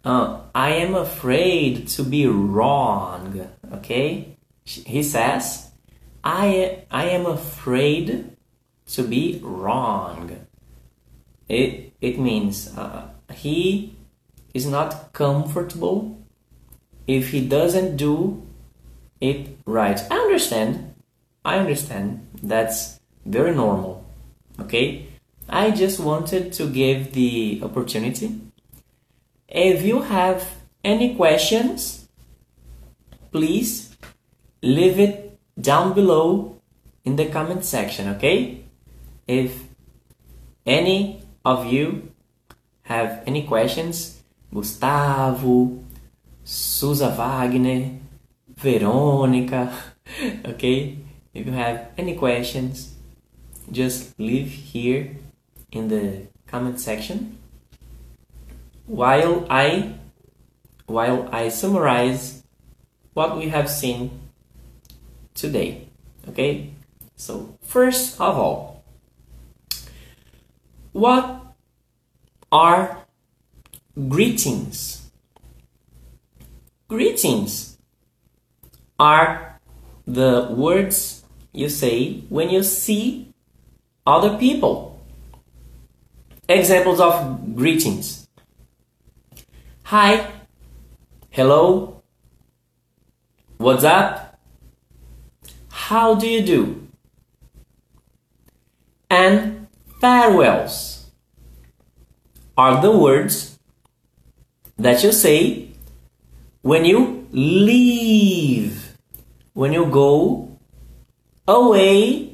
Uh, 0.05 0.39
I 0.55 0.69
am 0.71 0.95
afraid 0.95 1.89
to 1.89 2.03
be 2.03 2.25
wrong. 2.27 3.49
Okay? 3.73 4.37
He 4.63 5.03
says, 5.03 5.69
I, 6.23 6.85
I 6.89 7.09
am 7.09 7.25
afraid 7.25 8.37
to 8.87 9.03
be 9.03 9.41
wrong. 9.43 10.47
It, 11.49 11.91
it 11.99 12.17
means 12.17 12.71
uh, 12.77 13.09
he 13.33 13.97
is 14.53 14.65
not 14.65 15.11
comfortable 15.11 16.23
if 17.05 17.31
he 17.31 17.45
doesn't 17.45 17.97
do 17.97 18.47
it 19.19 19.57
right. 19.65 19.99
I 20.09 20.15
understand. 20.15 20.95
I 21.43 21.57
understand. 21.57 22.27
That's 22.41 23.01
very 23.25 23.53
normal. 23.53 24.00
Okay? 24.59 25.07
I 25.49 25.71
just 25.71 25.99
wanted 25.99 26.53
to 26.53 26.67
give 26.67 27.13
the 27.13 27.61
opportunity. 27.63 28.39
If 29.47 29.83
you 29.83 30.01
have 30.01 30.47
any 30.83 31.15
questions, 31.15 32.07
please 33.31 33.95
leave 34.61 34.99
it 34.99 35.39
down 35.59 35.93
below 35.93 36.61
in 37.03 37.15
the 37.15 37.25
comment 37.25 37.65
section, 37.65 38.07
okay? 38.15 38.63
If 39.27 39.63
any 40.65 41.21
of 41.43 41.65
you 41.65 42.11
have 42.83 43.23
any 43.25 43.43
questions, 43.43 44.21
Gustavo, 44.53 45.83
Susa 46.43 47.09
Wagner, 47.09 47.99
Veronica, 48.57 49.73
okay? 50.45 50.97
If 51.33 51.45
you 51.45 51.51
have 51.53 51.89
any 51.97 52.15
questions, 52.15 52.90
just 53.71 54.17
leave 54.19 54.47
here 54.47 55.17
in 55.71 55.87
the 55.87 56.27
comment 56.47 56.79
section 56.79 57.37
while 58.85 59.45
I 59.49 59.95
while 60.85 61.29
I 61.31 61.49
summarize 61.49 62.43
what 63.13 63.37
we 63.37 63.49
have 63.49 63.69
seen 63.69 64.11
today. 65.33 65.87
Okay? 66.29 66.71
So, 67.15 67.57
first 67.61 68.19
of 68.19 68.37
all, 68.37 68.83
what 70.91 71.41
are 72.51 73.05
greetings? 74.09 75.09
Greetings 76.89 77.77
are 78.99 79.59
the 80.05 80.49
words 80.51 81.23
you 81.53 81.69
say 81.69 82.23
when 82.27 82.49
you 82.49 82.63
see 82.63 83.30
other 84.05 84.37
people. 84.37 84.99
Examples 86.47 86.99
of 86.99 87.55
greetings. 87.55 88.27
Hi, 89.83 90.31
hello, 91.29 92.01
what's 93.57 93.83
up, 93.83 94.39
how 95.69 96.15
do 96.15 96.27
you 96.27 96.41
do? 96.41 96.87
And 99.09 99.67
farewells 99.99 101.11
are 102.57 102.81
the 102.81 102.91
words 102.91 103.59
that 104.77 105.03
you 105.03 105.11
say 105.11 105.67
when 106.61 106.85
you 106.85 107.27
leave, 107.31 108.97
when 109.53 109.73
you 109.73 109.85
go 109.85 110.57
away 111.47 112.30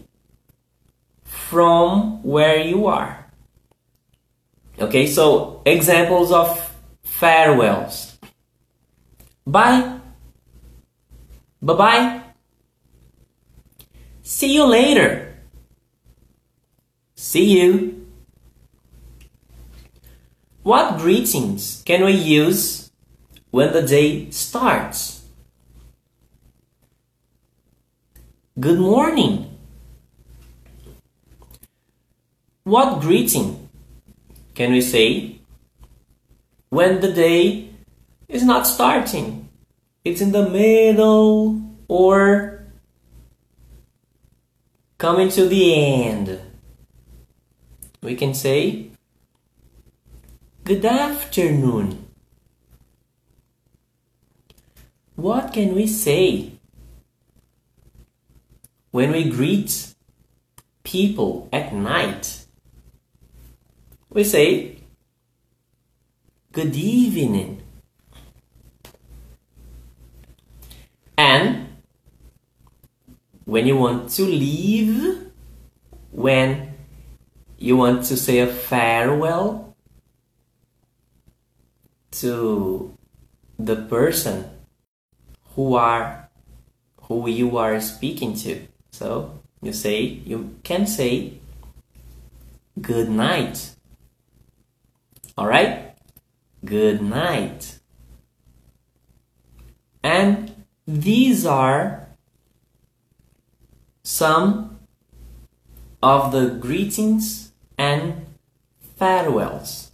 from 1.49 2.21
where 2.23 2.59
you 2.59 2.87
are. 2.87 3.25
Okay, 4.79 5.07
so 5.07 5.61
examples 5.65 6.31
of 6.31 6.75
farewells. 7.03 8.19
Bye. 9.45 9.99
Bye 11.61 11.73
bye. 11.73 12.21
See 14.21 14.53
you 14.53 14.65
later. 14.65 15.35
See 17.15 17.59
you. 17.59 18.05
What 20.63 20.99
greetings 20.99 21.81
can 21.85 22.03
we 22.03 22.11
use 22.11 22.91
when 23.51 23.71
the 23.71 23.81
day 23.81 24.29
starts? 24.31 25.17
good 28.59 28.79
morning. 28.79 29.56
What 32.67 32.99
greeting 32.99 33.69
can 34.53 34.73
we 34.73 34.81
say 34.81 35.39
when 36.67 36.99
the 36.99 37.13
day 37.13 37.69
is 38.27 38.43
not 38.43 38.67
starting? 38.67 39.47
It's 40.03 40.19
in 40.19 40.33
the 40.33 40.49
middle 40.49 41.61
or 41.87 42.67
coming 44.97 45.29
to 45.29 45.47
the 45.47 45.75
end. 45.75 46.41
We 48.01 48.17
can 48.17 48.33
say 48.33 48.91
good 50.65 50.83
afternoon. 50.83 52.05
What 55.15 55.53
can 55.53 55.73
we 55.73 55.87
say 55.87 56.51
when 58.91 59.11
we 59.13 59.29
greet 59.29 59.93
people 60.83 61.47
at 61.53 61.73
night? 61.73 62.43
We 64.17 64.23
say 64.23 64.77
good 66.51 66.75
evening. 66.75 67.61
And 71.15 71.67
when 73.45 73.67
you 73.67 73.77
want 73.77 74.09
to 74.17 74.23
leave, 74.23 75.29
when 76.09 76.73
you 77.59 77.77
want 77.77 78.05
to 78.05 78.17
say 78.17 78.39
a 78.39 78.47
farewell 78.47 79.75
to 82.13 82.97
the 83.59 83.75
person 83.75 84.49
who 85.53 85.75
are 85.75 86.27
who 87.03 87.29
you 87.29 87.55
are 87.57 87.79
speaking 87.79 88.33
to. 88.37 88.65
So 88.89 89.39
you 89.61 89.73
say 89.73 90.01
you 90.01 90.55
can 90.63 90.87
say 90.87 91.33
good 92.81 93.11
night. 93.11 93.76
All 95.37 95.47
right? 95.47 95.93
Good 96.65 97.01
night. 97.01 97.79
And 100.03 100.65
these 100.87 101.45
are 101.45 102.07
some 104.03 104.79
of 106.01 106.31
the 106.31 106.49
greetings 106.49 107.51
and 107.77 108.25
farewells. 108.97 109.91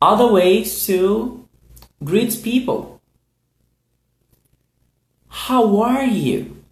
Other 0.00 0.32
ways 0.32 0.86
to 0.86 1.48
greet 2.02 2.40
people 2.42 2.94
how 5.44 5.82
are 5.82 6.04
you? 6.04 6.64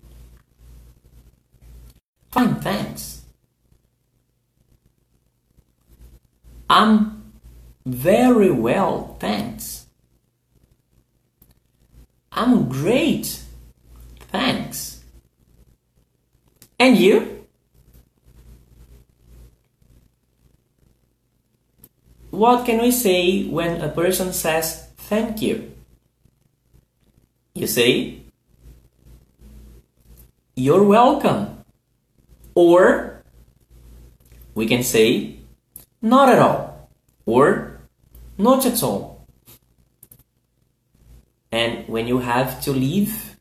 Fine, 2.30 2.54
thanks. 2.60 3.21
I'm 6.72 7.34
very 7.84 8.50
well, 8.50 9.18
thanks. 9.20 9.88
I'm 12.32 12.66
great, 12.66 13.42
thanks. 14.32 15.04
And 16.80 16.96
you? 16.96 17.46
What 22.30 22.64
can 22.64 22.80
we 22.80 22.90
say 22.90 23.44
when 23.44 23.82
a 23.82 23.90
person 23.90 24.32
says 24.32 24.88
thank 24.96 25.42
you? 25.42 25.74
You 27.54 27.66
say, 27.66 28.22
you're 30.56 30.84
welcome. 30.84 31.64
Or 32.54 33.22
we 34.54 34.66
can 34.66 34.82
say 34.82 35.41
not 36.02 36.28
at 36.28 36.38
all 36.38 36.90
or 37.24 37.80
not 38.36 38.66
at 38.66 38.82
all. 38.82 39.26
And 41.52 41.86
when 41.86 42.08
you 42.08 42.18
have 42.18 42.60
to 42.62 42.72
leave, 42.72 43.36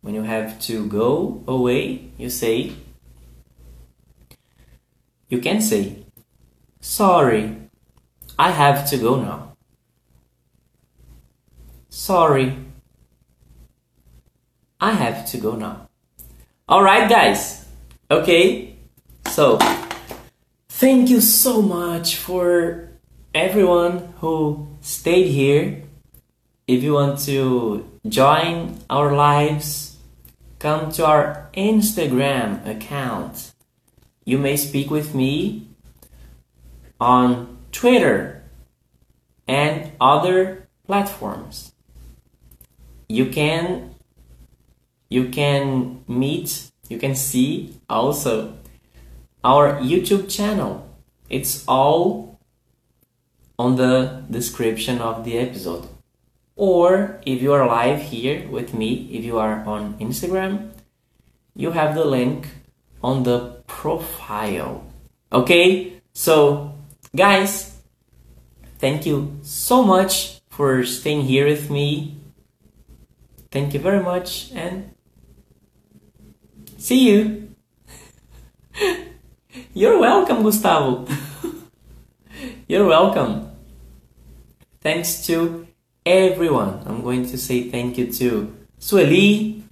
when 0.00 0.14
you 0.14 0.22
have 0.22 0.60
to 0.62 0.86
go 0.86 1.42
away, 1.46 2.10
you 2.16 2.30
say, 2.30 2.72
you 5.28 5.38
can 5.38 5.60
say, 5.60 6.04
sorry, 6.80 7.56
I 8.38 8.50
have 8.50 8.88
to 8.90 8.96
go 8.96 9.20
now. 9.20 9.56
Sorry, 11.88 12.56
I 14.80 14.92
have 14.92 15.26
to 15.30 15.38
go 15.38 15.56
now. 15.56 15.88
Alright, 16.68 17.08
guys. 17.08 17.66
Okay. 18.10 18.76
So, 19.28 19.58
thank 20.82 21.08
you 21.08 21.20
so 21.20 21.62
much 21.62 22.16
for 22.16 22.90
everyone 23.32 24.12
who 24.18 24.66
stayed 24.80 25.28
here. 25.28 25.80
If 26.66 26.82
you 26.82 26.94
want 26.94 27.20
to 27.30 27.88
join 28.08 28.80
our 28.90 29.14
lives, 29.14 29.96
come 30.58 30.90
to 30.98 31.06
our 31.06 31.48
Instagram 31.54 32.66
account. 32.66 33.52
You 34.24 34.38
may 34.38 34.56
speak 34.56 34.90
with 34.90 35.14
me 35.14 35.68
on 36.98 37.58
Twitter 37.70 38.42
and 39.46 39.92
other 40.00 40.66
platforms. 40.84 41.74
You 43.08 43.26
can 43.26 43.94
you 45.08 45.28
can 45.28 46.02
meet, 46.08 46.72
you 46.88 46.98
can 46.98 47.14
see 47.14 47.78
also 47.88 48.58
our 49.44 49.80
YouTube 49.80 50.30
channel. 50.30 50.88
It's 51.28 51.64
all 51.66 52.40
on 53.58 53.76
the 53.76 54.24
description 54.30 55.00
of 55.00 55.24
the 55.24 55.38
episode. 55.38 55.88
Or 56.56 57.20
if 57.24 57.40
you 57.42 57.52
are 57.52 57.66
live 57.66 58.02
here 58.02 58.48
with 58.48 58.74
me, 58.74 59.08
if 59.12 59.24
you 59.24 59.38
are 59.38 59.64
on 59.64 59.94
Instagram, 59.98 60.70
you 61.54 61.72
have 61.72 61.94
the 61.94 62.04
link 62.04 62.48
on 63.02 63.22
the 63.22 63.62
profile. 63.66 64.84
Okay? 65.32 66.00
So, 66.12 66.74
guys, 67.16 67.80
thank 68.78 69.06
you 69.06 69.38
so 69.42 69.82
much 69.82 70.40
for 70.50 70.84
staying 70.84 71.22
here 71.22 71.46
with 71.46 71.70
me. 71.70 72.18
Thank 73.50 73.74
you 73.74 73.80
very 73.80 74.02
much 74.02 74.50
and 74.54 74.92
See 76.82 77.08
you. 77.12 77.54
You're 79.74 79.98
welcome, 79.98 80.42
Gustavo. 80.42 81.06
You're 82.68 82.86
welcome. 82.86 83.50
Thanks 84.82 85.24
to 85.26 85.66
everyone. 86.04 86.82
I'm 86.84 87.02
going 87.02 87.24
to 87.30 87.38
say 87.38 87.70
thank 87.70 87.96
you 87.96 88.12
to 88.12 88.54
Sueli. 88.78 89.62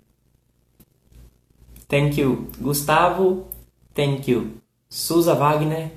Thank 1.90 2.16
you, 2.16 2.50
Gustavo. 2.62 3.50
Thank 3.94 4.26
you, 4.26 4.62
Susa 4.88 5.34
Wagner. 5.34 5.90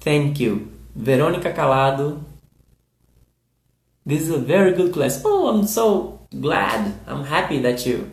Thank 0.00 0.40
you, 0.40 0.72
Veronica 0.96 1.52
Calado. 1.52 2.24
This 4.04 4.22
is 4.22 4.30
a 4.30 4.38
very 4.38 4.72
good 4.72 4.92
class. 4.92 5.22
Oh, 5.24 5.48
I'm 5.48 5.68
so 5.68 6.26
glad. 6.40 6.94
I'm 7.06 7.22
happy 7.24 7.60
that 7.60 7.86
you 7.86 8.10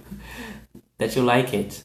that 1.00 1.16
you 1.16 1.24
like 1.24 1.56
it. 1.56 1.84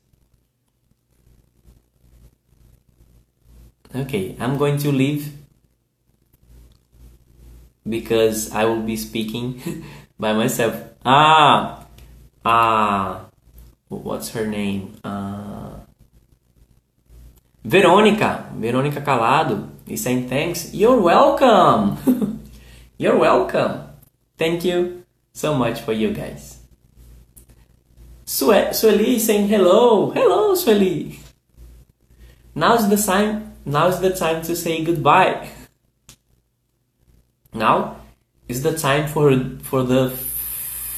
Okay, 3.95 4.37
I'm 4.39 4.59
going 4.59 4.77
to 4.79 4.93
leave 4.93 5.33
because 7.89 8.53
I 8.53 8.65
will 8.65 8.83
be 8.83 8.97
speaking 8.97 9.63
by 10.21 10.35
myself. 10.35 10.77
Ah, 11.05 11.87
ah, 12.45 13.25
what's 13.89 14.31
her 14.37 14.47
name? 14.47 15.01
Ah, 15.05 15.81
Veronica, 17.65 18.51
Veronica 18.57 19.01
Calado 19.01 19.71
is 19.87 20.03
saying 20.03 20.29
thanks. 20.29 20.75
You're 20.75 21.01
welcome. 21.01 21.97
You're 22.99 23.17
welcome. 23.17 23.89
Thank 24.37 24.65
you 24.65 25.05
so 25.33 25.55
much 25.55 25.81
for 25.81 25.93
you 25.93 26.13
guys. 26.13 26.61
Sue- 28.27 28.69
Sueli 28.77 29.17
is 29.17 29.25
saying 29.25 29.49
hello. 29.49 30.11
Hello, 30.11 30.53
Sueli. 30.53 31.17
Now's 32.55 32.89
the 32.91 32.97
time 33.01 33.48
now 33.69 33.89
is 33.89 34.01
the 34.01 34.15
time 34.15 34.43
to 34.43 34.57
say 34.57 34.83
goodbye. 34.85 35.51
Now 37.53 37.97
is 38.49 38.63
the 38.63 38.77
time 38.77 39.09
for 39.09 39.33
for 39.63 39.83
the 39.83 40.11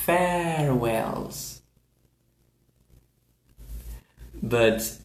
farewells. 0.06 1.62
But 4.42 4.98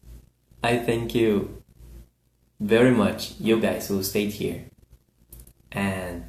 I 0.62 0.78
thank 0.78 1.14
you 1.14 1.62
very 2.58 2.90
much, 2.90 3.34
you 3.38 3.60
guys 3.60 3.88
who 3.88 4.02
stayed 4.02 4.32
here. 4.32 4.64
And 5.70 6.24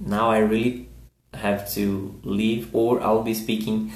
now 0.00 0.30
I 0.30 0.38
really 0.38 0.88
have 1.34 1.70
to 1.72 2.18
leave, 2.22 2.74
or 2.74 3.02
I'll 3.02 3.22
be 3.22 3.34
speaking 3.34 3.92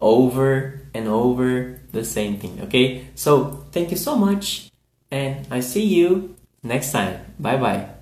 over 0.00 0.88
and 0.94 1.06
over 1.06 1.80
the 1.92 2.04
same 2.04 2.38
thing. 2.38 2.60
Okay, 2.62 3.08
so 3.14 3.66
thank 3.72 3.90
you 3.90 3.96
so 3.96 4.16
much, 4.16 4.69
and 5.10 5.46
I 5.50 5.60
see 5.60 5.84
you 5.84 6.36
next 6.62 6.92
time. 6.92 7.20
Bye 7.38 7.56
bye. 7.56 7.99